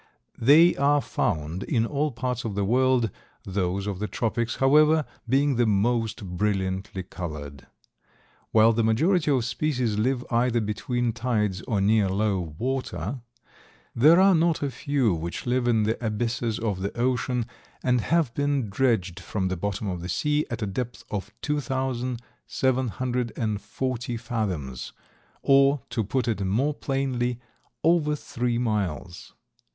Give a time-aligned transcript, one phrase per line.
[0.41, 3.11] They are found in all parts of the world,
[3.45, 7.67] those of the tropics, however, being the most brilliantly colored.
[8.51, 13.21] While the majority of species live either between tides or near low water,
[13.95, 17.45] there are not a few which live in the abysses of the ocean,
[17.83, 21.59] and have been dredged from the bottom of the sea at a depth of two
[21.59, 24.93] thousand, seven hundred and forty fathoms,
[25.43, 27.39] or, to put it more plainly,
[27.83, 29.35] over three miles.